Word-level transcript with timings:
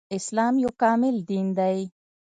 اسلام 0.17 0.53
يو 0.63 0.69
کامل 0.81 1.15
دين 1.29 1.47
دی 1.57 1.79